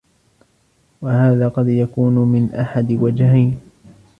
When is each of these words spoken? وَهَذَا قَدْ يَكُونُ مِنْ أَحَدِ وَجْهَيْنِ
وَهَذَا 1.01 1.47
قَدْ 1.47 1.67
يَكُونُ 1.69 2.13
مِنْ 2.15 2.53
أَحَدِ 2.55 2.91
وَجْهَيْنِ 2.91 3.61